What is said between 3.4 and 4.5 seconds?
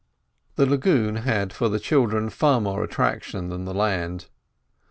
than the land.